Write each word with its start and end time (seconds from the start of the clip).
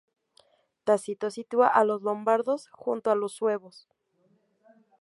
Tácito 0.83 1.29
sitúa 1.29 1.67
a 1.67 1.83
los 1.83 2.01
lombardos 2.01 2.69
junto 2.71 3.11
a 3.11 3.15
los 3.15 3.33
suevos. 3.33 3.87